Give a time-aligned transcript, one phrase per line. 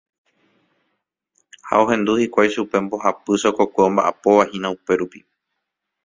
[1.67, 5.19] Ha ohendu hikuái chupe mbohapy chokokue omba'apovahína upérupi.